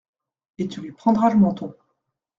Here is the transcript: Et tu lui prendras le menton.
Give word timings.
Et 0.57 0.67
tu 0.67 0.81
lui 0.81 0.93
prendras 0.93 1.29
le 1.31 1.37
menton. 1.37 1.75